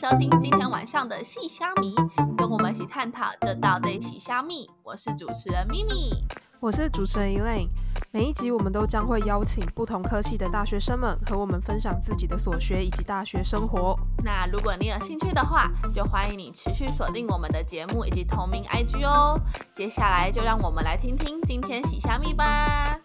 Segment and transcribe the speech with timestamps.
[0.00, 1.94] 收听今天晚上的细虾米，
[2.34, 4.66] 跟我们一起探讨这道的细虾米。
[4.82, 6.24] 我是主持人咪咪，
[6.58, 7.68] 我是主持人 Elaine。
[8.10, 13.94] 每一集我们都将会邀请不同科系的大学生们和我们分享自己的所学以及大学生活。
[14.24, 19.38] 那如果你有兴趣的话，就欢迎你持续锁定我们的节目以及同名 IG 哦。
[19.74, 22.98] 接下来就让我们来听听今天洗虾米吧。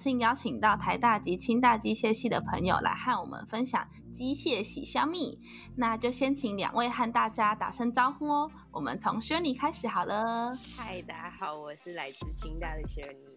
[0.00, 5.38] 幸邀请到台大及清大机械系的朋友来和我们分享机械喜香蜜，
[5.76, 8.50] 那就先请两位和大家打声招呼哦。
[8.70, 10.58] 我们从轩尼开始好了。
[10.74, 13.36] 嗨，大家好，我是来自清大的轩尼。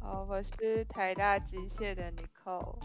[0.00, 2.78] 哦，我是台大机械的 Nicole。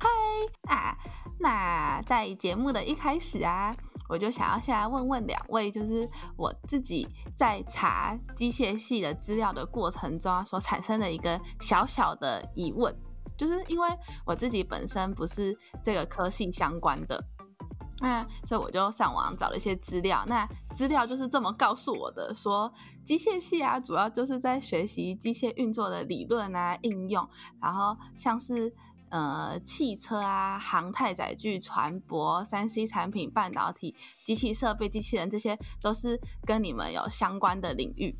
[0.00, 0.98] 嗨啊，
[1.38, 3.76] 那在节目的一开始啊。
[4.12, 12.94] 我就想要先来问问两位，就是我自己在查机械系的资料的过程中所产生的一个小小的疑问，
[13.38, 13.88] 就是因为
[14.26, 17.24] 我自己本身不是这个科系相关的，
[18.00, 22.70] 那所以我就上网找了一些资料，那资料就是这么告诉我的，说
[23.06, 27.26] 机械系啊，主要就是在学习机械运作的理论啊、应用，
[27.62, 28.74] 然后像是。
[29.12, 38.16] 呃，汽车啊，航太载具、船舶、三 C 产品、半导体、机器设备、机器人，这些都是跟你们有相关的领域。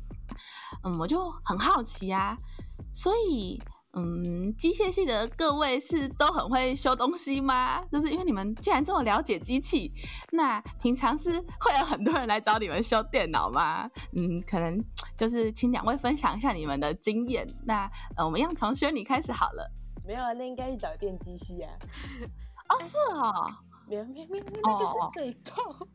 [0.83, 2.37] 嗯，我就很好奇啊，
[2.93, 3.59] 所以，
[3.93, 7.83] 嗯，机械系的各位是都很会修东西吗？
[7.91, 9.91] 就是因为你们既然这么了解机器，
[10.31, 13.89] 那平常是会有很多人来找你们修电脑吗？
[14.15, 14.79] 嗯，可能
[15.17, 17.47] 就是请两位分享一下你们的经验。
[17.65, 19.71] 那，呃，我们要从轩你开始好了。
[20.05, 21.73] 没有啊，那应该去找电机系啊。
[22.69, 23.51] 哦，是哦，
[23.87, 25.87] 没有没有没有，那个是嘴炮。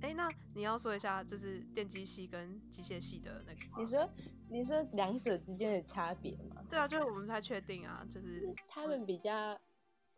[0.00, 3.60] 哎，那你要说一下，就是电机系跟机械系的那个。
[3.78, 4.08] 你说
[4.48, 6.62] 你说两者之间的差别吗？
[6.68, 9.58] 对啊，就是我们不太确定啊，就是他们比较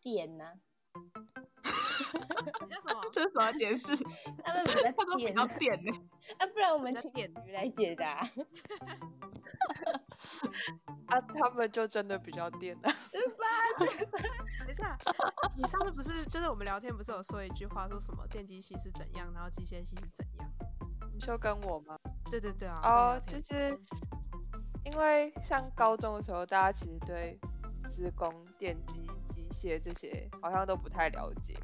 [0.01, 0.53] 电呐。
[2.71, 3.03] 叫什么？
[3.13, 3.97] 这是什么解释？
[4.45, 4.65] 他们
[5.17, 5.93] 比较电呢？
[6.39, 8.29] 啊，不然我们请点鱼来解答。
[11.07, 13.47] 啊，他们就真的比较电啊，对吧？
[13.79, 14.99] 等一下，
[15.57, 20.51] 你上次不是就是我们聊天不是有说一句话，说什么电机系是怎样，然后机械系是怎样？
[21.15, 21.97] 你说跟我吗？
[22.31, 22.75] 对对对啊。
[22.83, 23.79] 哦，就是
[24.85, 27.39] 因为像高中的时候，大家其实对
[27.89, 31.57] 资工、电机、机械这些好像都不太了解。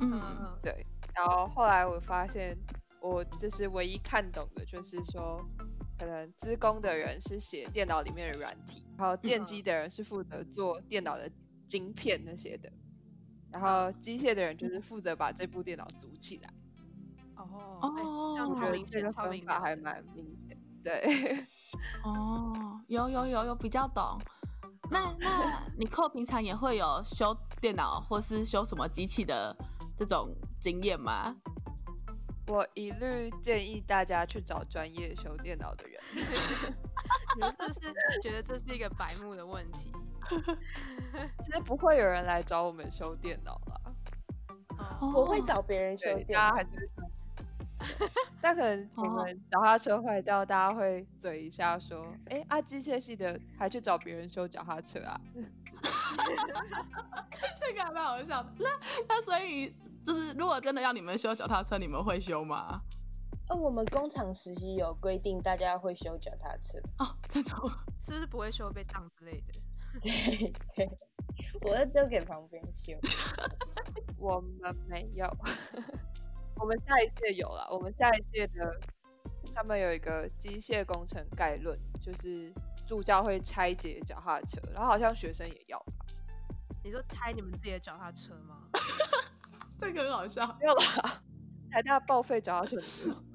[0.00, 0.86] 嗯，对。
[1.14, 2.56] 然后后来我发现，
[3.00, 5.44] 我就是唯一看懂的，就是说。
[6.00, 11.28] 可能资工的人是写电脑里面的软体，然后电机的人是负责做电脑的
[11.66, 12.72] 晶片那些的，
[13.52, 16.50] 然后机械的人就是负责把这部电脑组起来。
[17.34, 20.56] 哦哦，这样超明显，超明法还蛮明显。
[20.80, 21.44] 对，
[22.04, 24.20] 哦，有有有有比较懂。
[24.92, 29.52] 那那 你扣平常也会有修电脑或是修什么机器的
[29.98, 31.34] 这种经验吗？
[32.46, 36.00] 我一律建议大家去找专业修电脑的人。
[36.14, 36.20] 你
[37.42, 37.80] 是不是
[38.22, 39.92] 觉得这是一个白目的问题？
[41.42, 43.78] 其实不会有人来找我们修电脑啦。
[45.14, 46.56] 我会找别人修电脑。
[48.40, 55.20] 但可能我们脚踏车坏掉，大家会嘴一下说：“哎，啊，机械系的还去找别人修脚踏车啊？”
[57.60, 58.42] 这个还蛮好笑。
[58.58, 58.70] 那
[59.06, 59.70] 那所以。
[60.08, 62.80] 就是如果真的要你们修脚踏车，你们会修吗？
[63.50, 67.14] 哦，我们工厂实习有规定，大家会修脚踏车哦。
[67.28, 67.70] 这种
[68.00, 69.52] 是不是不会修被当之类的？
[70.00, 70.90] 对对，
[71.60, 72.94] 我要丢给旁边修。
[74.16, 75.26] 我们没有，
[76.56, 77.68] 我们下一届有了。
[77.70, 78.80] 我们下一届的
[79.54, 82.50] 他们有一个机械工程概论，就是
[82.86, 86.06] 助教会拆解脚踏车，然后好像学生也要吧？
[86.82, 88.56] 你说拆你们自己的脚踏车吗？
[89.78, 90.82] 这个很好笑，没有了。
[91.70, 92.80] 台大报废脚踏车，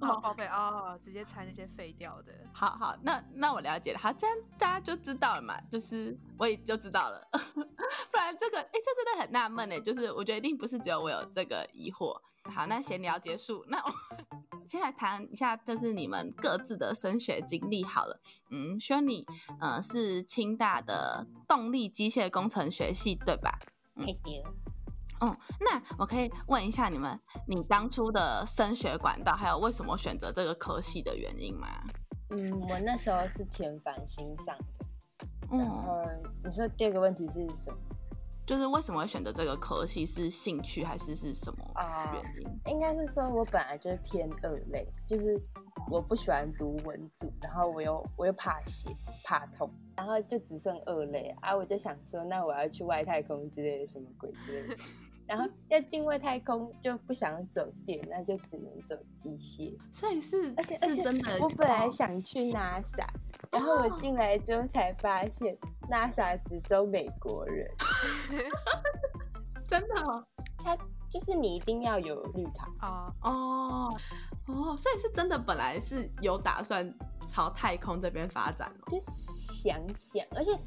[0.02, 2.34] 好报废哦，直接拆那些废掉的。
[2.52, 4.00] 好好，那那我了解了。
[4.00, 7.28] 好，这样大家就知道了嘛，就是我也就知道了。
[7.32, 12.20] 不然这个，哎，这真的很纳闷哎，就是我觉得一定不是只有我有这个疑惑。
[12.46, 13.94] 好，那闲聊结束，那我
[14.66, 18.20] 先来谈一下，就是你们各自的升学经历好了。
[18.50, 19.28] 嗯，说你
[19.62, 23.60] 呃是清大的动力机械工程学系对吧？
[23.96, 24.44] 对。
[25.24, 27.18] 嗯，那我可以问一下你们，
[27.48, 31.68] 你当初的升学管道，还有为什么选择这个科系的原因吗？
[32.32, 34.86] 嗯，我那时候是填繁星上的。
[35.52, 37.78] 嗯，你说第二个问题是什么？
[38.46, 40.06] 就是为什么会选择这个科系？
[40.06, 41.64] 是兴趣还是是什么
[42.14, 42.74] 原因？
[42.74, 45.42] 应该是说我本来就是偏二类，就是
[45.90, 48.90] 我不喜欢读文组，然后我又我又怕写
[49.24, 54.84] 怕痛，然后就只剩二类啊，我就想说，那我要去外太空之类的什么鬼之类的，
[55.36, 59.76] 然后要进外太空就不想走电，那就只能走机械。
[59.92, 63.06] 所以是，而且而且真的，我本来想去 NASA，
[63.52, 65.58] 然后我进来之后才发现
[65.90, 67.68] NASA 只收美国人，
[69.68, 70.26] 真的，
[70.58, 70.78] 他。
[71.10, 73.96] 就是你一定要有绿卡啊哦
[74.48, 76.92] 哦，所以是真的本来是有打算
[77.24, 80.60] 朝太空这边发展就想想，而且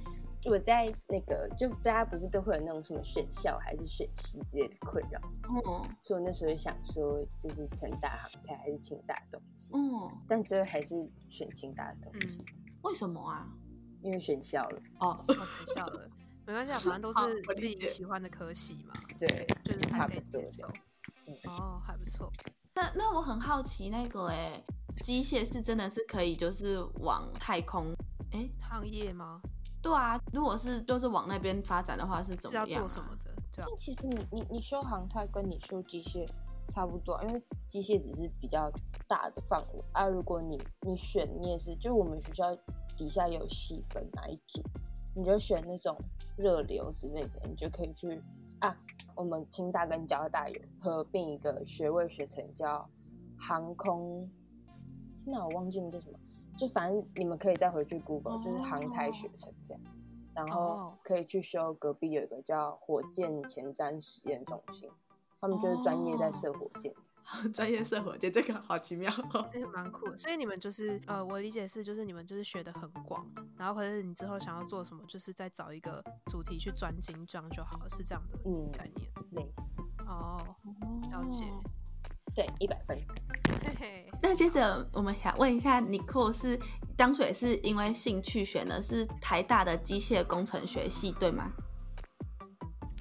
[0.49, 5.63] 我在那个就大家不是都会有那种什么选校还是选系之类的困扰，嗯，
[6.03, 12.39] 所以我那时候想说就是成大航太还是清大东机，嗯，但最后还是选清大东机，
[12.83, 13.53] 为什么啊？
[14.03, 16.09] 因为选校了 哦，选校了。
[16.47, 18.95] 没关系，啊，反正都是自己喜欢的科系嘛。
[19.19, 20.41] 对，就是差不多。
[21.47, 22.33] 哦，还不错。
[22.73, 24.63] 那那我很好奇，那个哎，
[25.03, 27.93] 机械是真的是可以就是往太空
[28.31, 29.41] 哎创业吗？
[29.83, 32.67] 对啊，如果是就是往那边发展的话，是怎么样？
[32.67, 33.31] 是要做什么的？
[33.53, 33.69] 对啊。
[33.77, 36.29] 其实你你你修航太跟你修机械
[36.69, 38.71] 差不多，因为机械只是比较
[39.07, 40.07] 大的范围啊。
[40.07, 42.55] 如果你你选你也是，就我们学校
[42.97, 44.63] 底下有细分哪一组。
[45.19, 45.97] 你就选那种
[46.37, 48.23] 热流之类的，你就可以去
[48.61, 48.77] 啊。
[49.15, 52.87] 我们清大跟交大有合并一个学位学程，叫
[53.39, 54.29] 航空。
[55.25, 56.19] 那我忘记那叫什么，
[56.57, 59.83] 就反正你们可以再回去 Google，就是航太学程这样。
[60.35, 64.91] 然后可以去修隔壁有一个叫火箭前瞻实验中心，
[65.41, 67.01] 他们就是专业在射火箭的。
[67.53, 69.13] 专业射火箭，这个好奇妙，
[69.53, 70.17] 那个蛮酷。
[70.17, 73.27] 所以你们就是呃，我理解是就是你们就是学的很广，
[73.57, 78.39] 然后或者是你之后想要做什么，就是再找一个主题去专精，这样就好了，是这样的
[78.73, 79.11] 概念。
[79.33, 80.55] 类似哦，
[81.11, 81.47] 了解。
[82.37, 82.97] 对，一百分。
[83.65, 84.11] 嘿嘿。
[84.23, 86.57] 那接着我们想问一下，尼克是
[86.97, 91.51] 当初也是因为兴趣选的是台大的机械工程学系，对吗？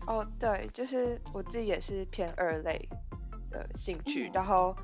[0.07, 2.89] 哦，对，就是我自己也是偏二类。
[3.51, 4.75] 的兴趣，然后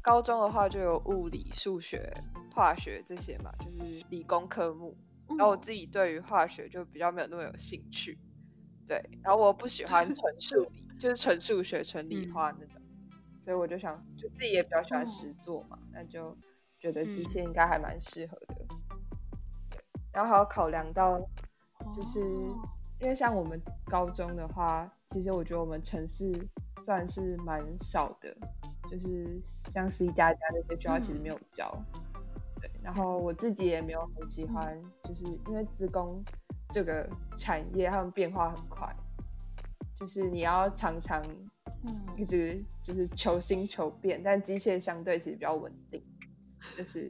[0.00, 2.14] 高中的话就有物理、数学、
[2.54, 4.96] 化学这些嘛，就是理工科目。
[5.30, 8.16] 然后我自己对于化学就比较没有那么有兴趣，
[8.86, 9.02] 对。
[9.20, 12.80] 然后我不喜欢纯数理， 就是纯数学、纯理化那种，
[13.42, 16.36] 所以我就想，就自己也比较喜欢实做嘛，那就
[16.78, 18.56] 觉得机械应该还蛮适合的。
[20.12, 21.18] 然后还要考量到，
[21.92, 22.20] 就是
[23.00, 26.32] 因为像我们高中的话，其实我觉得我们城市。
[26.80, 28.34] 算是蛮少的，
[28.90, 31.70] 就是像 C 加加那些学校其实没有教，
[32.60, 32.68] 对。
[32.82, 36.24] 然后我自己也没有很喜欢，就是因为资工
[36.70, 37.06] 这个
[37.36, 38.90] 产业，他们变化很快，
[39.94, 41.22] 就是你要常常
[42.16, 46.02] 一直就是求新求变，但机械相对其实比较稳定，
[46.76, 47.00] 就是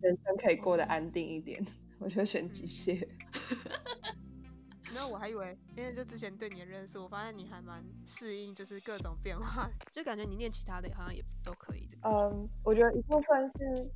[0.00, 1.64] 人生可以过得安定一点，
[1.98, 3.06] 我就选机械。
[4.94, 11.96] 然后，我还以为，因为就之前对你的认识，我发现你还蛮适应，就是各种变化， 就感觉你念其他的好像也都可以的。
[12.02, 13.90] 嗯，我觉得一部分是，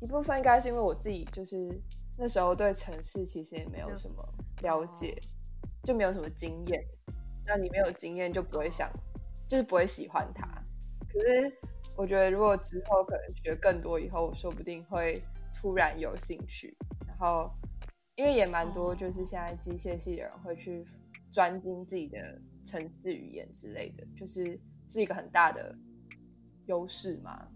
[0.00, 1.80] 一部分应该是因为我自己就是
[2.16, 4.28] 那时候对城市其实也没有什么
[4.62, 5.16] 了解，
[5.84, 6.84] 就没有什么经验。
[7.48, 8.88] 那你没有经验就不会想，
[9.48, 10.46] 就是不会喜欢它。
[11.10, 11.52] 可是
[11.96, 15.20] 我觉得如果之后可能学更多以后，说不定会
[15.60, 17.50] 突然有兴趣，然后。
[18.16, 20.84] 因为也蛮多，就是现在机械系的人会去
[21.30, 25.72] 专精自己的城市语言之类的，就是是一个很大的
[26.66, 27.46] 优势嘛。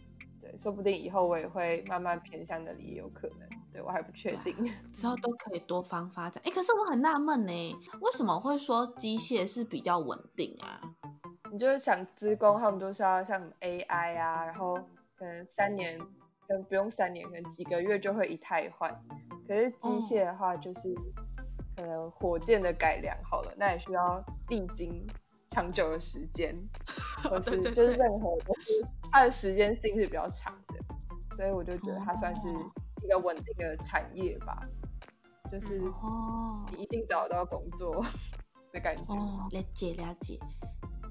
[0.41, 3.49] 对，说不定以后我也会慢慢偏向那里，也有可能。
[3.73, 4.55] 对我还不确定，
[4.93, 6.43] 之后都可以多方发展。
[6.45, 7.53] 哎，可是我很纳闷呢，
[8.01, 10.95] 为什么会说机械是比较稳定啊？
[11.51, 14.75] 你就是想资工，他们都是要像 AI 啊，然后
[15.17, 15.99] 可能三年，
[16.47, 18.91] 跟不用三年，可能几个月就会一太换。
[19.47, 20.95] 可是机械的话，就是
[21.77, 25.07] 可能火箭的改良好了，那也需要历经
[25.49, 26.55] 长久的时间，
[27.25, 28.37] 或是就是任何
[29.11, 32.49] 它的时间性是比较长的，所以我就觉得它算是
[33.03, 34.67] 一个稳定的产业吧，
[35.51, 35.79] 就是
[36.77, 38.05] 你一定找到工作
[38.73, 39.03] 的感觉。
[39.13, 40.39] 哦了解了解。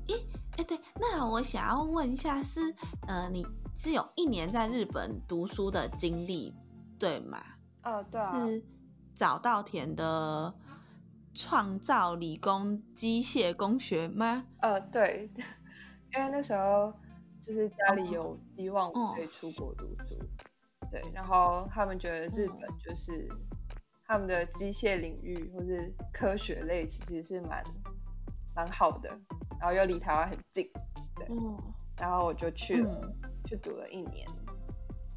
[0.07, 0.15] 诶
[0.57, 2.59] 诶，对，那我想要问一下，是
[3.07, 3.45] 呃，你
[3.75, 6.53] 是有一年在日本读书的经历，
[6.99, 7.37] 对吗？
[7.83, 8.63] 哦，对啊，是
[9.13, 10.53] 早稻田的
[11.33, 14.45] 创造理工机械工学吗？
[14.61, 15.29] 呃，对，
[16.13, 16.91] 因为那时候
[17.39, 20.17] 就是家里有希望我可以出国读书，
[20.91, 23.27] 对，然后他们觉得日本就是
[24.05, 27.63] 他们的机械领域或是科学类其实是蛮
[28.53, 29.09] 蛮好的，
[29.57, 30.69] 然后又离台湾很近，
[31.15, 31.25] 对，
[31.95, 33.13] 然后我就去了，
[33.45, 34.27] 去读了一年。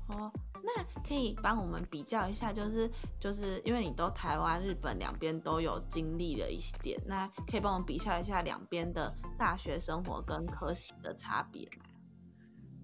[0.07, 0.31] 哦，
[0.63, 2.89] 那可以帮我们比较一下，就是
[3.19, 11.85] 就是因为你都台湾、日本两边都有经历了一些点，那可以帮我们比较一下两边的大学生活跟科系的差别吗？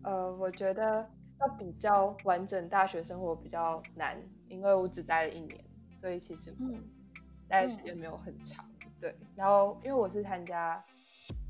[0.04, 1.06] 呃，我觉得
[1.40, 5.64] 要比较完整大学生活比较难，因为我只待了一年，
[5.98, 6.82] 所以其实嗯，
[7.48, 8.64] 待的时间没有很长。
[8.98, 10.82] 对，然后因为我是参加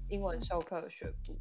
[0.08, 1.36] 英文授课学部，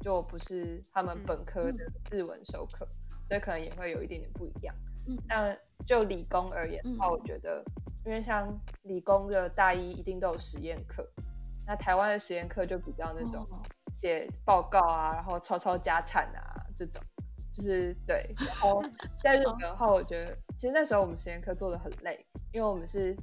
[0.00, 2.86] 就不是他们本科的日文授课。
[3.26, 4.74] 所以可能也会有一点点不一样，
[5.08, 7.64] 嗯，但就理工而言的话，我觉得，
[8.04, 11.10] 因为像理工的大一一定都有实验课，
[11.66, 13.48] 那台湾的实验课就比较那种
[13.90, 17.02] 写报告啊，然后抄抄家产啊这种，
[17.54, 18.34] 就是 对。
[18.36, 18.82] 然 后
[19.22, 23.16] 在日本的话，我觉得其实那时候我们实验课做的很累，因为我们是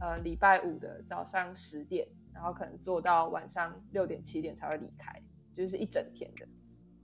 [0.00, 5.10] 呃礼拜五的早上十点，然后可能做到晚上六点七点才会离开，
[5.56, 6.44] 就是一整天的。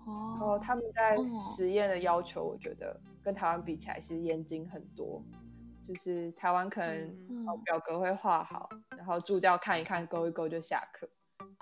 [0.04, 5.22] 哦然后他们在实验的要求，我觉得跟台湾比起来是严谨很多。
[5.82, 7.16] 就是台湾可能
[7.64, 11.08] 表格会画好，然后助教看一看，勾一勾就下课。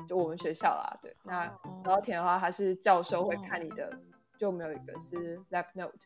[0.09, 1.15] 就我们学校啦，对。
[1.25, 1.45] 那
[1.85, 3.93] 然后填的话，他是教授会看你的，
[4.39, 5.99] 就没有一个是 lab note，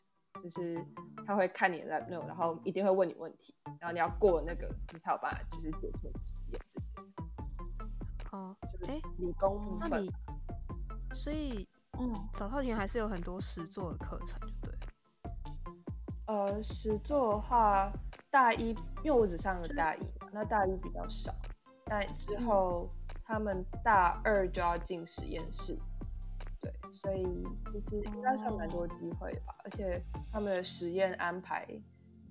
[0.43, 0.85] 就是
[1.25, 6.93] 他会看你的 lab note，然后一定会问你问题，然后你要过那个，你才有办法就是解出实验这些。
[8.31, 8.55] 哦，
[8.87, 10.07] 哎，理工部分，
[11.13, 11.67] 所以。
[12.01, 14.73] 嗯，早稻田还是有很多实作的课程，对。
[16.27, 17.91] 呃，实作的话，
[18.29, 18.69] 大一
[19.03, 19.99] 因为我只上了大一，
[20.31, 21.33] 那大一比较少，
[21.83, 22.89] 但之后
[23.25, 25.77] 他们大二就要进实验室，
[26.61, 27.23] 对，所以
[27.81, 29.55] 其实应该算蛮多机会吧。
[29.63, 31.67] 而且他们的实验安排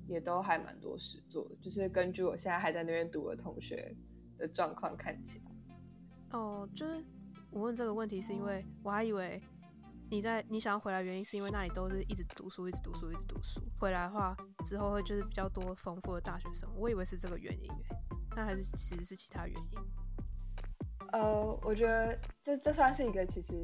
[0.07, 3.97] 也都还蛮多事做的，就是根据我现在还在那边读的同学
[4.37, 6.39] 的状况看起来。
[6.39, 7.05] 哦，就是
[7.51, 9.41] 我问这个问题是因为我还以为。
[10.11, 13.61] 你在你想要回来原因是因为那里都是一直读书，一直读书，一直读书。
[13.79, 17.83] 回来的话之后会就是比较多丰富的大学生活，我以为是这个原因诶，
[18.35, 19.79] 那还是其实是其他原因。
[21.13, 23.57] 呃，我觉得这这算是一个其实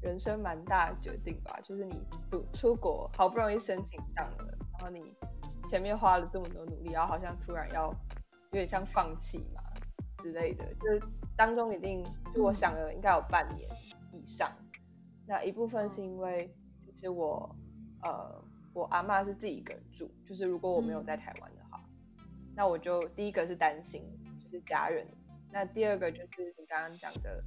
[0.00, 5.14] 人生蛮大的决定吧，就是你读出国好不容易申请上了，然后你
[5.66, 9.60] 前面花了这么多努力，然后好像突然要有点像放弃嘛
[10.18, 11.02] 之类的，就是
[11.36, 13.68] 当中一定就我想了应该有半年
[14.12, 14.50] 以上。
[15.26, 16.54] 那一部分是因为，
[16.94, 17.52] 其实我，
[18.02, 21.82] 呃，我阿妈是自己一个人住，就是如果我没有在台湾的话，
[22.54, 24.04] 那我就第一个是担心，
[24.38, 25.04] 就是家人。
[25.52, 27.42] 那第二个就是你刚刚讲的，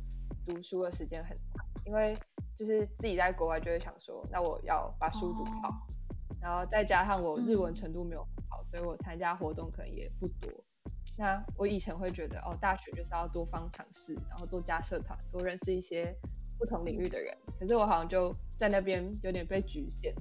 [0.45, 2.15] 读书的时间很长，因为
[2.55, 5.87] 就是自己在国外就会想说，那我要把书读好，
[6.39, 10.49] 然后再加上我日文程度没有很好，所以我参加活动可能也不多。
[11.17, 16.15] 那我以前会觉得，哦，大学就是要多方尝试，然后多加社团，多认识一些。
[16.57, 20.15] 不同领域的人，可是我好像就在那边有点被局限，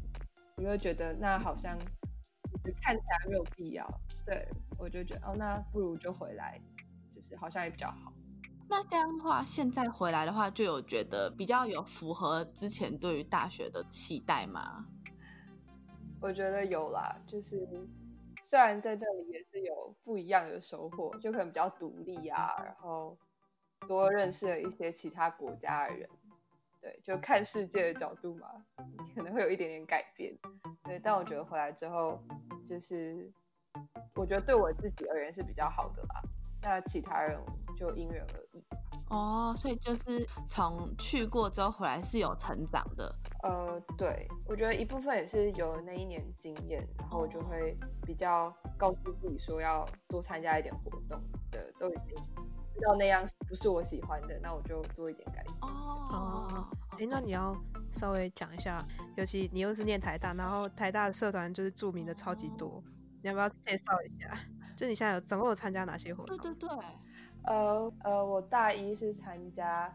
[0.57, 3.89] 我就觉得那好像就是看起来没有必要，
[4.27, 4.45] 对
[4.77, 6.84] 我就觉得哦，那不如就回来，就是
[7.37, 8.13] 好像也比较好。
[8.69, 14.87] 那这样的话，现在回来的话，就有觉得比较有符合之前对于大学的期待吗？
[16.21, 17.69] 我觉得有啦，就是
[18.43, 23.17] 虽然在这里也是有不一样的收获，就可能比较独立啊，然后
[23.87, 26.09] 多认识了一些其他国家的人。
[26.81, 28.49] 对，就看世界的角度嘛，
[29.15, 30.35] 可能会有一点点改变。
[30.85, 32.19] 对，但我觉得回来之后，
[32.67, 33.31] 就是
[34.15, 36.23] 我觉得对我自己而言是比较好的啦。
[36.65, 37.39] 那其他人
[37.77, 38.65] 就因人而异。
[39.11, 43.15] 哦，所以就是从去过之后回来是有成长的。
[43.43, 52.17] 呃，对，我觉得一部分也是有那一年经验，然后我就会比较告诉自己说要多参加一点活动的，都已经
[52.67, 55.55] 知道那样不是我喜欢的，那我就做一点改变。
[55.61, 56.67] 哦，
[56.99, 57.55] 哎，那你要
[57.93, 58.85] 稍微讲一下，
[59.17, 62.83] 尤其你又是念台大，然后台大的社团就是著名的超级多，
[63.23, 64.35] 你要不要介绍一下？
[64.77, 66.37] 就你现在有总共有参加哪些活动？
[66.39, 66.79] 对对对，
[67.45, 69.93] 呃呃，我大一是参加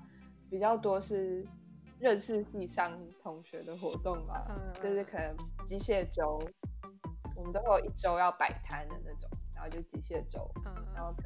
[0.50, 1.46] 比较多是
[2.00, 4.46] 认识系上同学的活动吧，
[4.82, 6.40] 就是可能机械周，
[7.36, 10.50] 我们都会有一周要摆摊的那种，然后就机械周，
[10.94, 11.26] 然后跟。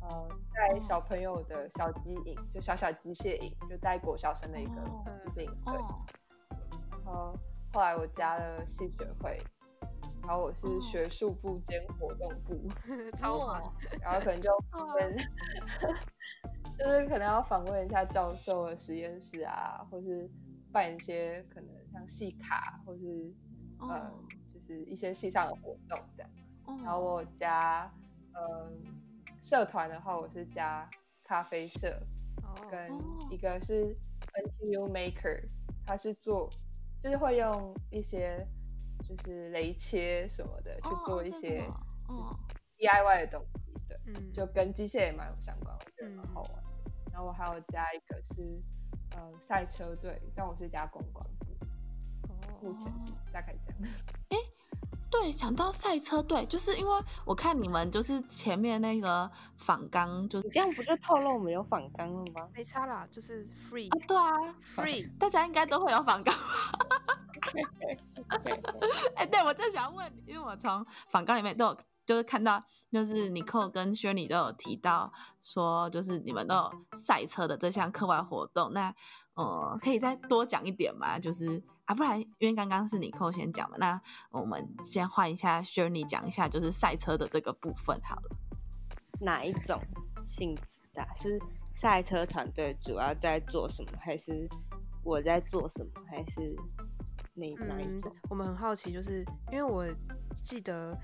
[0.00, 4.80] 呃，带小朋友的小机营，就小小机械影，就带国小生的一个
[5.24, 5.74] 机械营对。
[6.90, 7.34] 然后
[7.72, 9.42] 后来我加了戏学会，
[10.22, 12.68] 然后我是学术部兼活动部，
[13.16, 13.72] 超忙。
[14.00, 14.50] 然后可能就
[14.98, 15.16] 跟，
[16.76, 20.30] 就是可能要访问一下教授的实验室啊，或是
[20.72, 23.32] 办一些可能像戏卡，或是
[23.80, 24.12] 呃，
[24.52, 26.30] 就是一些戏上的活动这样。
[26.84, 27.90] 然后我加，
[28.34, 28.98] 嗯。
[29.40, 30.90] 社团的话，我是加
[31.22, 31.96] 咖啡社，
[32.68, 32.90] 跟
[33.30, 33.96] 一个是
[34.34, 35.48] NTU Maker，
[35.86, 36.50] 他是做
[37.00, 38.44] 就是会用一些
[39.08, 41.60] 就是雷切什么的，去做一些
[42.08, 42.36] 哦
[42.76, 46.64] DIY 的东西，对，就跟机械也蛮有相关，我觉得蛮好玩。
[47.12, 48.62] 然后我还有加一个是
[49.12, 51.46] 呃赛车队，但我是加公关部，
[52.62, 53.80] 目前是大概这样。
[54.30, 54.36] 哎。
[55.10, 56.92] 对，想到赛车队，就是因为
[57.24, 62.46] 我看你们就是前面那个仿钢，就是这样，不就透露我们有仿钢了吗？
[62.54, 63.88] 没差啦，就是 free。
[64.06, 66.34] 对啊，free， 大家应该都会有仿钢。
[69.16, 72.62] 哎，对我正想问，因为我从仿钢里面都有，就是看到，
[72.92, 75.10] 就是尼克跟轩尼都有提到
[75.40, 78.94] 说，就是你们都有赛车的这项课外活动，那
[79.34, 81.18] 呃，可以再多讲一点吗？
[81.18, 81.62] 就是。
[81.88, 83.98] 啊，不然因为刚刚是你扣先讲的，那
[84.30, 88.36] 我们先换一下 s h i r l e y 讲一下，就是赛车的这个部分好了。
[89.22, 89.80] 哪一种
[90.22, 91.02] 性质的？
[91.14, 91.40] 是
[91.72, 94.46] 赛车团队主要在做什么，还是
[95.02, 96.54] 我在做什么，还是
[97.32, 98.14] 哪哪一种？
[98.28, 99.86] 我们很好奇，就是因为我
[100.36, 100.94] 记得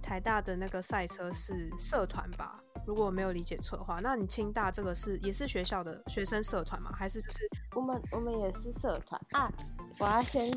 [0.00, 2.60] 台大的那个赛车是社团吧？
[2.86, 6.90] 如果我没有理解错的话，那你清大这个是也是学校的学生社团吗？
[6.94, 9.52] 还是就是我们我们也是社团啊？
[9.98, 10.50] 我要先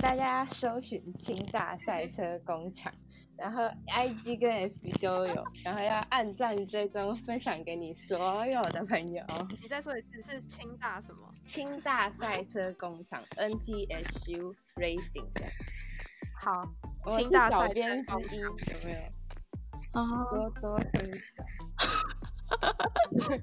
[0.00, 2.92] 大家搜寻清大赛车工厂，
[3.38, 9.24] 然后 IG 跟 FB 都有，然后要按赞追踪分享给你所有的朋友。
[9.62, 11.28] 你再说一次是清大什么？
[11.42, 15.42] 清大赛车工厂 NTSU Racing 的。
[16.40, 16.68] 好，
[17.08, 18.52] 清大小编之一有
[18.84, 20.00] 没有？
[20.00, 21.44] 啊，多多分享。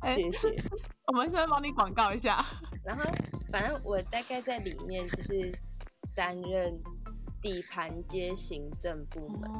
[0.13, 0.63] 谢谢。
[1.07, 2.43] 我们先帮你广告一下。
[2.83, 3.03] 然后。
[3.51, 5.53] 反正我大概在里面就是
[6.15, 6.81] 担任
[7.41, 9.51] 底盘街行政部门，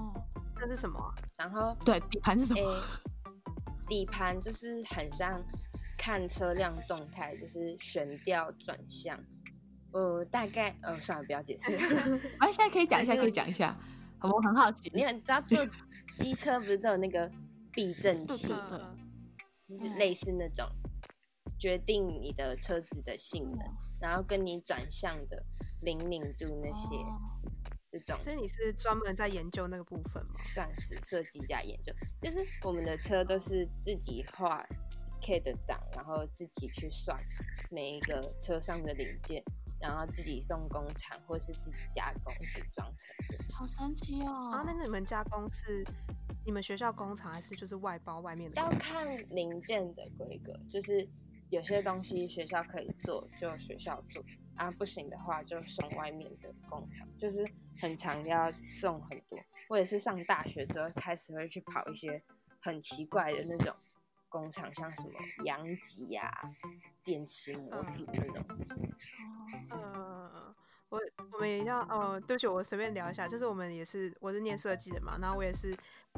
[0.55, 0.98] 那是什么？
[1.38, 2.81] 然后对底盘是什么？
[3.86, 5.43] 底盘就是很像
[5.98, 9.20] 看车辆动态，就是悬吊转向。
[9.91, 11.75] 呃，大概呃，算了，不要解释。
[12.39, 13.77] 哎，现在可以讲一下，可以讲一下。
[14.22, 15.57] 我很好奇，你很知道坐
[16.16, 17.31] 机车不是都有那个
[17.72, 18.53] 避震 器，
[19.62, 20.68] 就是类似那种。
[21.60, 23.60] 决定你的车子的性能，
[24.00, 25.46] 然后跟你转向的
[25.81, 26.96] 灵敏度那些，
[27.88, 28.18] 这种。
[28.18, 30.29] 所以你是专门在研究那个部分吗？
[30.55, 34.68] 算是设计加研究，就是我们的车都是自己画
[35.22, 37.16] K 的档，然后自己去算
[37.70, 39.44] 每一个车上的零件，
[39.81, 43.53] 然后自己送工厂或是自己加工组装成的。
[43.53, 44.51] 好神奇哦！
[44.53, 45.85] 啊，那你们加工是
[46.46, 48.61] 你们学校工厂还是就是外包外面的？
[48.61, 51.09] 要看零件的规格，就是。
[51.51, 54.24] 有些东西学校可以做，就学校做
[54.55, 57.46] 啊，不行的话就送外面的工厂，就是
[57.77, 59.37] 很常要送很多。
[59.67, 62.24] 我也是上大学之后开始会去跑一些
[62.61, 63.75] 很奇怪的那种
[64.29, 65.11] 工厂，像什么
[65.44, 66.31] 阳极呀、
[67.03, 68.46] 电池模组那种。
[69.72, 70.55] 嗯。
[70.92, 71.00] 我
[71.31, 75.70] 我们也要哦，对不起，我随便聊一下，就是我们也是，我是念设计的嘛，然后我也是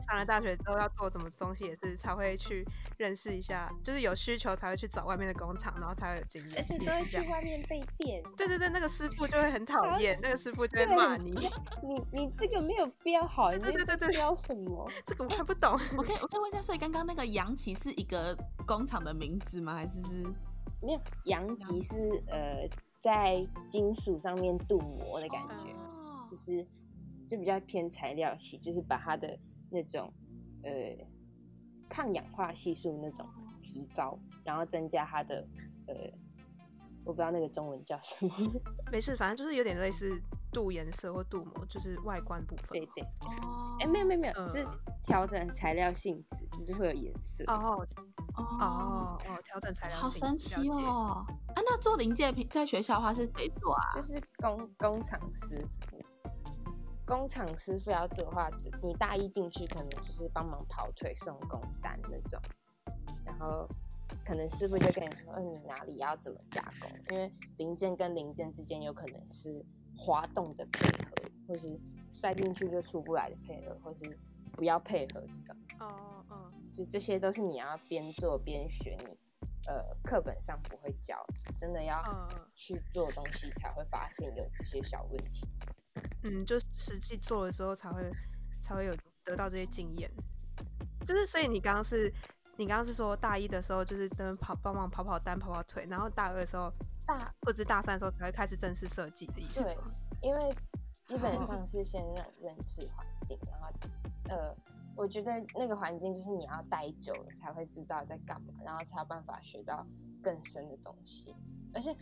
[0.01, 2.65] 上了大学之后要做什么东西，也是才会去
[2.97, 6.57] 认识一下，就是有需求才会去找外面的工厂，然后才会有经验。
[6.57, 8.23] 而且都会去外面被电。
[8.35, 11.29] 对对对，那个师傅就会很讨厌，那个师傅就会骂你。
[11.85, 14.89] 你你这个没有标好，对对对对，标什么？
[15.05, 15.79] 这怎么看不 懂？
[15.95, 19.75] 我可以我可以问一下，所以刚刚那个杨奇是一个工厂的名字吗？
[19.75, 20.33] 还是是？
[20.83, 22.67] 没有，阳极是呃。
[23.03, 25.75] 在金属上面镀膜的感觉，
[26.25, 26.65] 就是
[27.27, 29.37] 就比较偏材料系，就是把它的
[29.69, 30.09] 那种
[30.63, 30.71] 呃
[31.89, 33.27] 抗氧化系数那种
[33.61, 35.45] 提高，然后增加它的
[35.85, 35.93] 呃，
[37.03, 38.33] 我不知道那个中文叫什么，
[38.89, 40.17] 没事，反正就是有点类似
[40.53, 42.69] 镀颜色或镀膜，就是外观部分。
[42.79, 44.65] 对对，哦，哎，没有没有没有，是
[45.03, 47.43] 调整材料性质，只是会有颜色。
[47.47, 47.85] 哦。
[48.35, 51.25] 哦哦，调整材料，好神奇哦！
[51.27, 53.89] 啊，那做零件品在学校的话是谁做啊？
[53.93, 56.01] 就是工工厂师傅，
[57.05, 58.49] 工厂师傅要做的话，
[58.81, 62.41] 你大一进去可能就是帮忙跑腿送工单那种，
[63.23, 63.67] 然后
[64.25, 66.89] 可能师傅就跟你说，嗯，你哪里要怎么加工？
[67.11, 69.63] 因为零件跟零件之间有可能是
[69.95, 74.17] 滑动的配合，或是塞进去就出不来的配合，或是
[74.53, 75.55] 不要配合这种。
[75.79, 76.22] 哦。
[76.73, 79.17] 就这些都是你要边做边学，你
[79.67, 81.23] 呃课本上不会教，
[81.55, 82.01] 真的要
[82.55, 85.47] 去做东西才会发现有这些小问题。
[86.23, 88.11] 嗯，就实际做的时候才会
[88.61, 90.09] 才会有得到这些经验。
[91.05, 92.11] 就是所以你刚刚是，
[92.57, 96.71] 你刚刚是说大一的时候就是跟跑帮忙跑跑单跑跑腿，然后大二的时候
[97.05, 99.63] 大或者大三的时候才会开始正式设计的意思。
[99.63, 99.77] 对，
[100.21, 100.55] 因为
[101.03, 103.69] 基本上 是先认认识环境，然后
[104.29, 104.55] 呃。
[104.95, 109.85] 我觉得那个环境就是你要待久了才会知道在干嘛，然后才有办法学到
[110.21, 111.35] 更深的东西。
[111.73, 111.95] 而且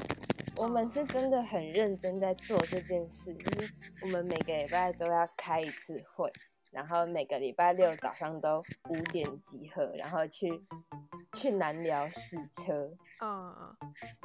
[0.58, 6.30] 我们是真的很认真在做这件事，就是我们每个礼拜都要开一次会，
[6.72, 10.60] 然后每个礼拜六早上都五点集合，然后去
[11.36, 12.92] 去南寮试车。
[13.22, 13.78] 嗯嗯，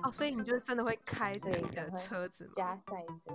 [0.02, 2.48] 哦，所以你就真的会开自己的车子？
[2.52, 3.32] 加赛车。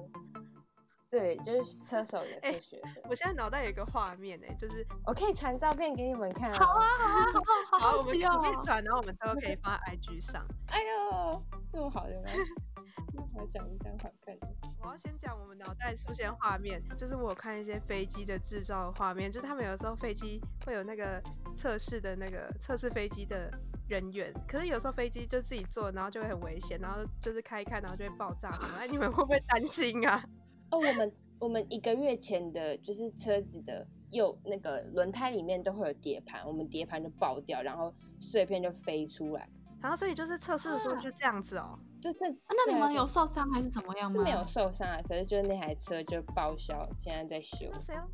[1.11, 3.03] 对，就是车手也是学生。
[3.09, 6.53] 我现在脑袋有一个画面哎，就是我可以传照片给你们看。
[6.53, 10.45] 好啊，好啊，好，好， 我们可以传，然后我们之后可以放在 IG 上。
[10.67, 12.31] 哎呦，这么好的吗？
[13.35, 14.47] 我讲一下好看的。
[14.81, 21.21] 我要先讲我们脑袋出现画面，就是我看一些飞机的制造的画面，就是他们有时候飞机会有那个
[21.53, 23.51] 测试的那个测试飞机的
[23.89, 28.77] 人员，可是有时候飞机就自己坐，然后就会很危险，然后就是开一开，然后就会爆炸什么。
[28.79, 30.23] 哎，你们会不会担心啊？
[30.71, 39.47] 哦，我们我们一个月前的，就是车子的右那个轮胎里面都会有碟盘，我们碟盘就爆掉，然后碎片就飞出来。
[39.81, 44.17] 然后所以就是测试的时候就这样子哦，就是那你们有受伤还是怎么样吗？
[44.17, 47.67] 是没有受伤啊，可是就是那台车就报销，现在在修。
[47.71, 48.07] 那谁要？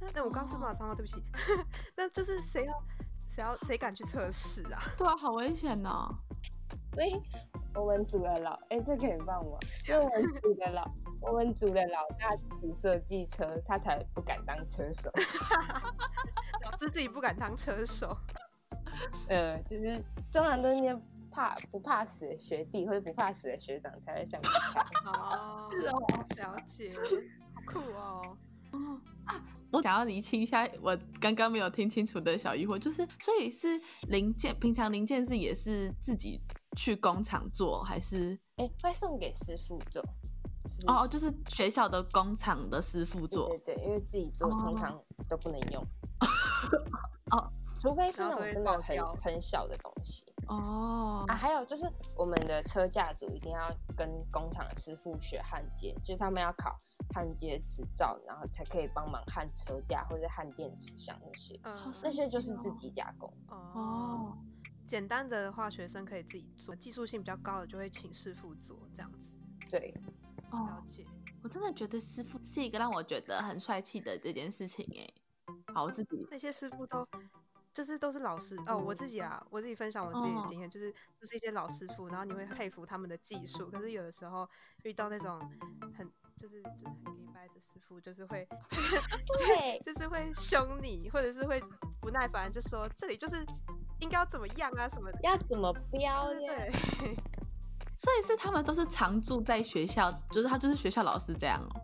[0.00, 1.22] 那那我刚是马脏话，对不起。
[1.96, 2.72] 那就是谁要
[3.28, 4.82] 谁要谁敢去测试啊？
[4.98, 6.12] 对啊，好危险哦。
[6.92, 7.14] 所以
[7.74, 9.56] 我们组的老哎，这可以放吗？
[9.88, 10.84] 因为我们组的老。
[11.26, 15.10] 我们组的老大自己设计车，他才不敢当车手，
[16.62, 18.16] 导致自己不敢当车手。
[19.28, 19.96] 呃，就是
[20.30, 24.80] 通常都是那些怕不怕死的学弟或者不怕死的学长才会想开。
[25.10, 25.68] 哦，
[26.36, 26.92] 了解，
[27.54, 28.36] 好酷哦。
[28.72, 36.40] 哦啊，我想要厘清一下我刚刚没有听清楚的小疑惑，就是所以是零件，平常零件是也是自己
[36.76, 40.04] 去工厂做，还是哎会送给师傅做？
[40.86, 45.82] 哦，就是学校的工厂的师傅做，对对，因为自己做通常都不能用，
[47.32, 51.24] 哦，除非是那种真的很很小的东西哦。
[51.28, 56.78] 啊，还有就是我们的车架组一定要跟工厂的师傅学焊接，就是他们要考
[57.14, 61.60] 焊接执照，然后才可以帮忙焊车架或者焊电池箱那些，
[62.02, 64.36] 那些就是自己加工哦。
[64.86, 69.38] 简单的话，学生可以自己做，技术性比较高的就会请师傅做这样子。
[69.70, 69.94] 对。
[70.54, 71.04] 了解，
[71.42, 75.08] 我真的觉得师傅是一个让我觉得很帅气的这件事情哎。
[75.74, 77.06] 好，我自己那些师傅都
[77.72, 78.78] 就是都是老师哦。
[78.78, 83.70] 我自己啊，我自己分享我自己的经验，就是就是一些老师傅，然后你会佩服他们的技术。
[83.70, 84.48] 可是有的时候
[84.84, 85.40] 遇到那种
[85.96, 88.46] 很就是就是很给掰的师傅，就是会
[89.38, 91.60] 对，就是会凶你，或者是会
[92.00, 93.44] 不耐烦，就说这里就是
[94.00, 96.72] 应该要怎么样啊，什么要怎么 标对。
[97.96, 101.80] 所以是他们都是常住在学校，就是他就是学校老师这样哦。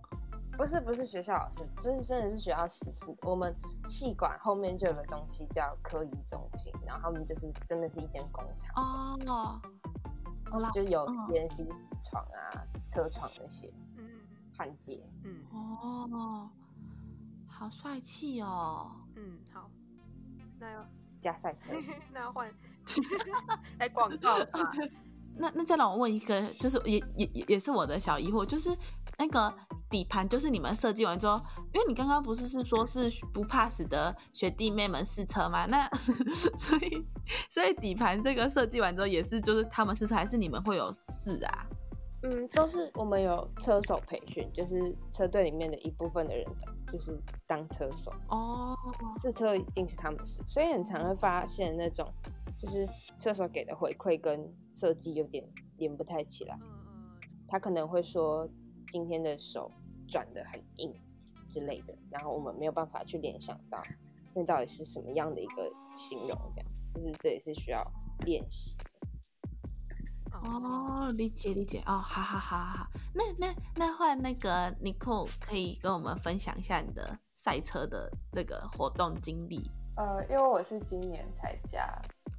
[0.59, 3.17] 不是不是学校老师，这是真的是学校师傅。
[3.23, 3.55] 我们
[3.87, 9.59] 系馆后面就有个东西叫科仪中心，然后他们就是真的是一间工厂哦，
[10.73, 11.67] 就有 CNC
[12.03, 14.07] 床啊、车床那些，嗯，
[14.53, 16.51] 焊接，嗯，哦，
[17.49, 19.71] 好帅气哦，嗯，好，
[20.59, 20.85] 那要
[21.21, 21.73] 加赛车，
[22.13, 22.53] 那要换
[23.79, 24.37] 来广告。
[25.37, 28.69] 那那再让我问一个，就是也也也是我的小疑惑，就是
[29.19, 29.53] 那个
[29.89, 31.41] 底盘，就是你们设计完之后，
[31.73, 35.65] 因为你刚刚不是是说是不怕死的学弟妹们试车吗？
[35.67, 35.89] 那
[36.57, 37.07] 所以
[37.51, 41.67] 所以底盘这个设计完之后，也是就是他们试车，还是你们会有试啊？
[42.23, 46.45] 嗯，都是我们有车手培训，就是车队里面的一部分的人，
[46.93, 48.77] 就是当车手哦，
[49.23, 52.07] 试车一定是他们试，所以很常会发现那种。
[52.61, 52.87] 就是
[53.19, 56.59] 厕所给的回馈跟设计有点连不太起来，
[57.49, 58.47] 他可能会说
[58.89, 59.73] 今天的手
[60.07, 60.95] 转的很硬
[61.49, 63.83] 之类的，然后我们没有办法去联想到
[64.35, 67.83] 那到底是什么样的一个形容，这样就是这也是需要
[68.27, 68.77] 练习。
[70.33, 79.63] 哦，理解理解哦，好好好好好，那那那换那个 Nicole 可以跟我们分享一下你的赛车的这个活动经历。
[79.97, 81.85] 呃，因为我是今年才加。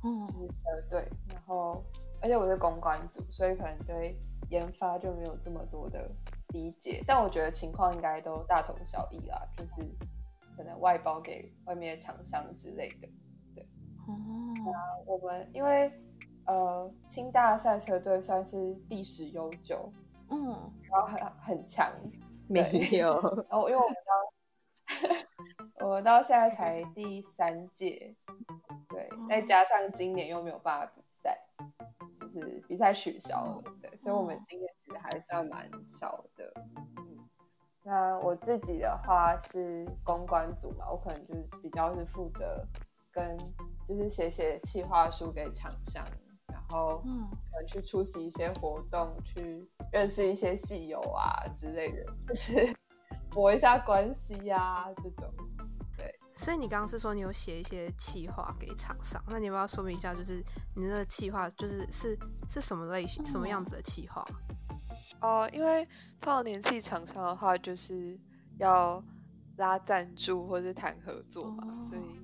[0.01, 1.83] 就是车队，然后
[2.21, 4.17] 而且我是公关组，所以可能对
[4.49, 6.09] 研发就没有这么多的
[6.49, 7.03] 理解。
[7.05, 9.81] 但我觉得情况应该都大同小异啦，就是
[10.57, 13.07] 可能外包给外面的厂商之类的。
[13.55, 13.63] 对，
[14.07, 14.17] 哦，
[14.65, 15.91] 那我们因为
[16.45, 18.57] 呃清大赛车队算是
[18.89, 19.91] 历史悠久，
[20.29, 20.47] 嗯，
[20.89, 21.87] 然后很很强，
[22.49, 22.61] 没
[22.91, 23.13] 有，
[23.49, 23.95] 然后因为我们
[25.79, 28.15] 到 我们到现在才第三届。
[29.31, 31.39] 对，再加上今年又没有办法比赛，
[32.19, 36.51] 就是比赛取消了，对，所以我们今年其实还算蛮少的。
[36.97, 37.17] 嗯，
[37.83, 42.67] 那我自己的话是公关组嘛，我可能就是比较是负责
[43.09, 43.37] 跟
[43.87, 46.05] 就是写写企划书给厂商，
[46.47, 52.75] 然后可能去出席一些活动，去认识一些戏友啊之类的，就是
[53.31, 55.33] 博一下关系呀这种。
[56.33, 60.43] 对，所以你刚刚是说你有写一些企划给厂商，那你要不要说明一下，就是
[60.75, 62.17] 你那个企划就是是
[62.47, 64.25] 是什么类型、什么样子的企划？
[65.19, 65.87] 哦，因为
[66.19, 68.19] 放年气厂商的话，就是
[68.57, 69.03] 要
[69.57, 72.19] 拉赞助或者谈合作嘛，所以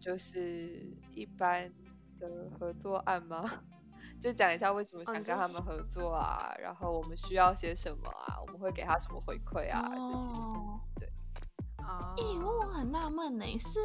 [0.00, 1.72] 就是一般
[2.18, 3.44] 的合作案吗，
[4.20, 10.30] 就讲一下为什么想跟他们合作啊，然后我们需要些什么啊，我们会给他什么回馈啊这些。
[12.16, 13.78] 咦，我很纳闷呢，是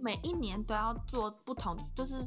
[0.00, 2.22] 每一年都要做不同，就是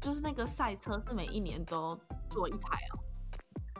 [0.00, 2.98] 就是那个赛车是每一年都做一台哦。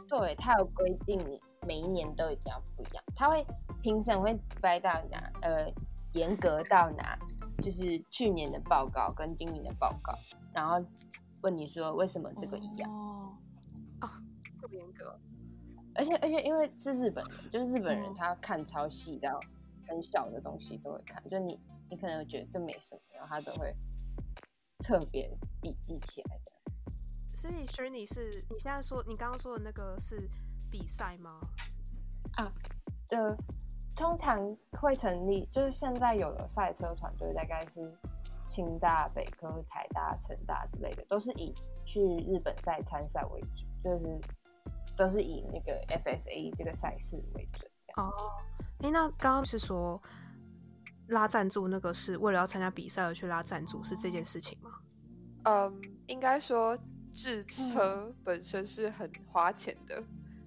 [0.07, 3.03] 对他有规定，你每一年都一定要不一样。
[3.15, 3.45] 他会
[3.81, 5.31] 评审会掰到哪？
[5.41, 5.71] 呃，
[6.13, 7.17] 严格到哪？
[7.61, 10.17] 就是去年的报告跟今年的报告，
[10.53, 10.83] 然后
[11.41, 12.89] 问你说为什么这个一样？
[14.01, 14.09] 哦，
[14.59, 15.19] 这么严格。
[15.95, 19.39] 而且而且因为是日本人，就是日本人他看超细到
[19.89, 23.75] 很小的东西都会看，就你你可能觉得这没什么，然后他都会
[24.79, 25.29] 特别
[25.61, 26.59] 笔记起来这样。
[27.33, 30.29] 所以 s h i r n y 是你现在说你刚刚说的那个是
[30.69, 31.39] 比赛吗？
[32.33, 32.51] 啊，
[33.09, 33.35] 呃，
[33.95, 37.91] 通常会成立，就是现在有的赛车团队大概是
[38.47, 41.53] 清大、北科、台大、成大之类的，都是以
[41.85, 44.19] 去日本赛参赛为主，就是
[44.97, 47.71] 都是以那个 FSA 这个赛事为准。
[47.95, 48.11] 哦，
[48.79, 50.01] 哎，那刚刚是说
[51.07, 54.79] 拉赞助那个是为了要参加比赛而去拉赞助，是这件事情吗？
[55.43, 56.77] 嗯，应该说。
[57.11, 60.03] 制车本身是很花钱的，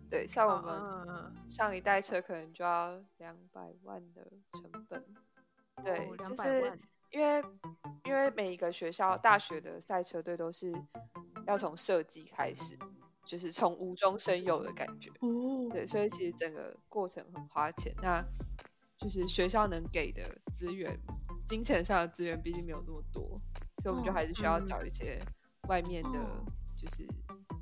[0.08, 5.04] 对，像我们上一代车可能就要两百万的成本，
[5.82, 6.78] 对，就是
[7.10, 7.44] 因为
[8.04, 10.72] 因为每一个学校大学的赛车队都是
[11.48, 12.78] 要从设计开始，
[13.24, 15.10] 就是从无中生有的感觉，
[15.70, 18.24] 对，所以其实整个过程很花钱，那
[18.98, 20.98] 就是学校能给的资源，
[21.46, 23.40] 金钱上的资源毕竟没有那么多，
[23.82, 25.20] 所以我们就还是需要找一些。
[25.68, 26.18] 外面的
[26.76, 27.06] 就是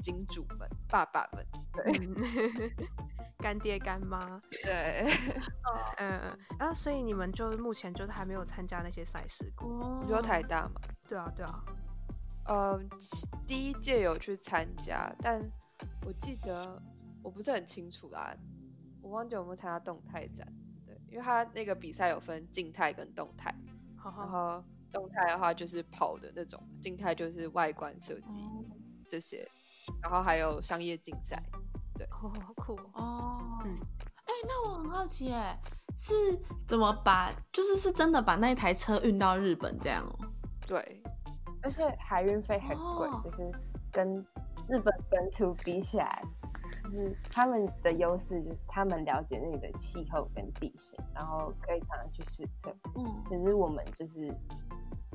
[0.03, 2.73] 金主们、爸爸们，对，
[3.37, 5.07] 干爹干妈，对，
[6.01, 6.19] 嗯
[6.59, 10.01] 啊，所以你们就目前就是还没有参加那些赛事过。
[10.03, 10.81] 你说台大嘛？
[11.07, 11.63] 对啊，对啊。
[12.47, 12.81] 呃，
[13.47, 15.41] 第一届有去参加，但
[16.07, 16.81] 我记得
[17.23, 18.37] 我不是很清楚啦，
[19.01, 20.47] 我忘记有没有参加动态展。
[20.85, 23.55] 对，因为他那个比赛有分静态跟动态，
[24.03, 24.63] 然后。
[24.93, 28.41] 动态的话就是跑的那种，静态就是外观设计
[29.07, 29.49] 这些，
[30.03, 31.41] 然后还有商业竞赛，
[31.95, 33.61] 对，好酷哦。
[33.65, 33.79] 嗯，
[34.25, 35.57] 哎，那我很好奇，哎，
[35.97, 36.13] 是
[36.67, 40.27] 怎么把，就是是真的把那台车运到日本这样哦？
[40.67, 41.01] 对，
[41.63, 43.51] 而且海运费很贵，就是
[43.93, 44.19] 跟
[44.69, 46.23] 日本本土比起来。
[46.85, 52.73] 就是他们的优势，就是他们了解那里的气候跟地形，然后可以常常去试车。
[52.97, 54.33] 嗯，可是我们就是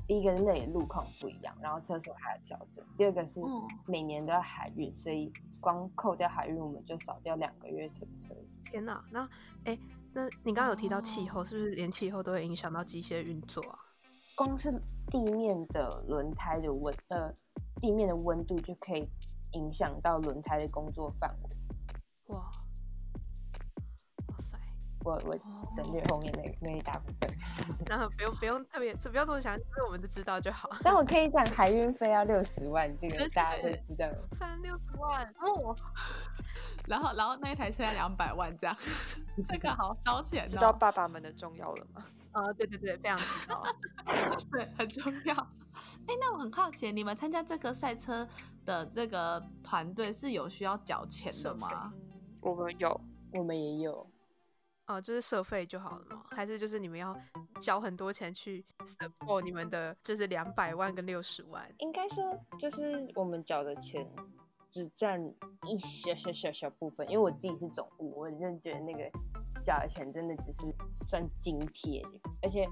[0.05, 3.41] 第一个是那里路况不一样，然后车速还要调整；第二个是
[3.85, 5.31] 每年都要海运，所以
[5.61, 8.35] 光扣掉海运，我们就少掉两个月乘车。
[8.61, 9.27] 天哪，那
[9.63, 9.79] 哎，
[10.13, 13.79] 那你刚刚有提到气候，是不是连气候都会影响到机械运作啊？
[14.35, 14.71] 光是
[15.07, 17.33] 地面的轮胎的温，呃，
[17.79, 19.07] 地面的温度就可以
[19.51, 22.35] 影响到轮胎的工作范围。
[22.35, 22.51] 哇，
[25.05, 25.37] 我我
[25.69, 27.29] 省略后面那那一大部分，
[27.85, 30.67] 然后不用不用特别，不要这么想，就是我们都知道就好。
[30.83, 34.07] 但我 可以讲海运费要六十万，这个大家都知道。
[34.31, 35.75] 三六十万哦，
[36.89, 38.75] 然后然后那一台车要两百万这样，
[39.45, 40.47] 这个好烧钱。
[40.47, 42.03] 知道爸爸们的重要了吗？
[42.31, 43.63] 啊，对对对，非常知道，
[44.51, 45.35] 对，很重要。
[46.07, 48.27] 哎，那我很好奇，你们参加这个赛车
[48.65, 51.93] 的这个团队是有需要缴钱的吗？
[52.41, 52.99] 我们有，
[53.33, 54.07] 我们也有，
[54.87, 56.23] 哦，就是社费就好了吗？
[56.29, 57.17] 还是就是你们要
[57.59, 61.67] 交很多钱去 support 你们的，就是两百万跟六十万？
[61.79, 64.07] 应该说，就是我们缴的钱
[64.69, 65.19] 只占
[65.63, 69.09] 一小小小小部分，因为我自己是总务，我真的觉得那个
[69.63, 72.05] 缴的钱真的只是算津贴，
[72.41, 72.69] 而且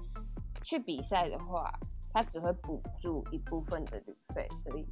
[0.62, 1.72] 去比赛的话，
[2.12, 4.86] 他只会补助一部分的旅费，所以。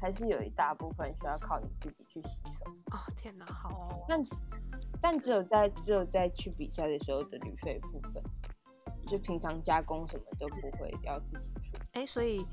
[0.00, 2.98] 还是有一大部分需要靠你自己去吸收哦！
[3.16, 4.04] 天哪，好。
[4.08, 4.24] 但
[5.00, 8.22] 但只有在只有在去比赛的时候的旅费部分，
[9.08, 11.76] 就平常加工什么都不会要自己出。
[11.94, 12.46] 哎，所以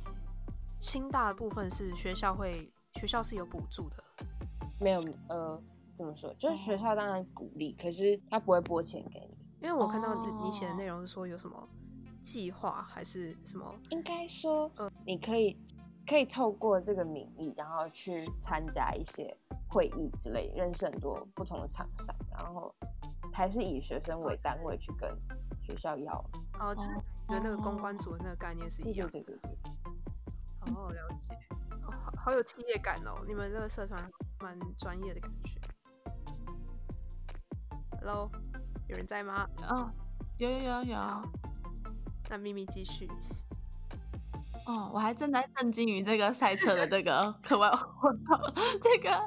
[0.80, 4.04] 清大的部分是学校会学校是有补助的？
[4.80, 5.62] 没有，呃，
[5.94, 6.34] 怎么说？
[6.34, 9.38] 就是学校当然鼓励，可是他不会拨钱给你。
[9.62, 11.70] 因为我看到你你写的内容是说有什么
[12.22, 13.74] 计划还是什么？
[13.90, 15.56] 应该说，呃，你可以。
[16.08, 19.36] 可以透过这个名义，然后去参加一些
[19.68, 22.74] 会议之类，认识很多不同的厂商，然后
[23.34, 25.18] 还是以学生为单位去跟
[25.58, 26.14] 学校要。
[26.60, 26.90] 哦，就是
[27.28, 29.10] 觉得那个公关组的那个概念是一样。
[29.10, 30.72] 对对对对。
[30.74, 31.38] 哦，了解。
[31.82, 33.24] 好，好有企业感哦！
[33.28, 35.60] 你们这个社团蛮专业的感觉。
[38.00, 38.30] Hello，
[38.88, 39.50] 有人在吗？
[39.68, 39.92] 哦，
[40.38, 40.98] 有有有有。
[42.30, 43.10] 那秘密继续。
[44.66, 49.22] 哦，我还正在震惊于这个赛车的这个课外活动，这个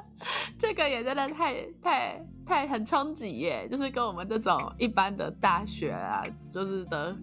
[0.57, 3.65] 这个也真的太太太很冲击耶！
[3.69, 6.21] 就是跟我们这种一般的大学啊，
[6.53, 7.15] 就是的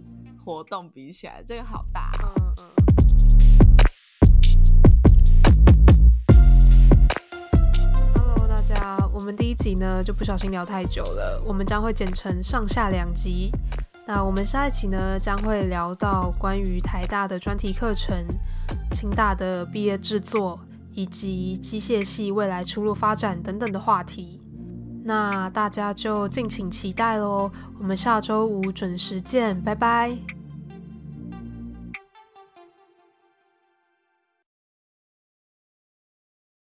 [0.43, 2.11] 活动比起来，这个好大。
[2.23, 2.65] 嗯嗯。
[8.15, 13.53] Hello，大家，我们第一集呢就不小心聊太久了，我们将会剪成上下两集。
[14.09, 18.15] 那我们下一期呢，将会聊到关于台大的专题课程、
[18.93, 20.61] 清大的毕业制作，
[20.93, 24.41] 以及机械系未来出路发展等等的话题。
[25.05, 27.51] 那大家就敬请期待喽！
[27.79, 30.36] 我们下周五准时见，拜拜。